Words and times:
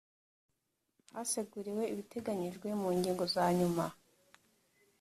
haseguriwe 1.15 1.83
ibiteganyijwe 1.93 2.67
mu 2.81 2.89
ngingo 2.97 3.23
za 3.33 3.45
nyuma 3.57 3.85